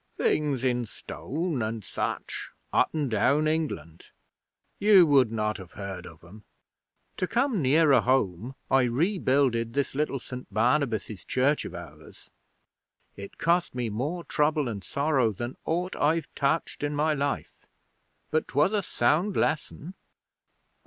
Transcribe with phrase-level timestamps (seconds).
[0.17, 4.09] 'Things in stone and such, up and down England.
[4.79, 6.43] You would not have heard of 'em.
[7.17, 12.31] To come nearer home, I rebuilded this little St Barnabas' church of ours.
[13.15, 17.67] It cost me more trouble and sorrow than aught I've touched in my life.
[18.31, 19.93] But 'twas a sound lesson.'